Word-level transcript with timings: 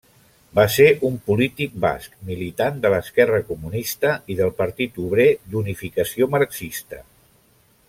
Va 0.59 0.63
ser 0.75 0.85
un 1.09 1.17
polític 1.27 1.75
basc, 1.83 2.15
militant 2.29 2.79
de 2.85 2.91
l'Esquerra 2.93 3.43
Comunista 3.51 4.15
i 4.35 4.39
del 4.41 4.55
Partit 4.63 4.99
Obrer 5.05 5.29
d'Unificació 5.53 6.33
Marxista. 6.39 7.05